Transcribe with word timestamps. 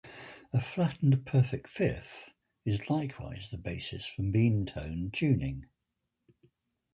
A 0.51 0.59
flattened 0.59 1.27
perfect 1.27 1.67
fifth 1.67 2.33
is 2.65 2.89
likewise 2.89 3.49
the 3.51 3.57
basis 3.59 4.03
for 4.03 4.23
meantone 4.23 5.11
tuning. 5.13 5.67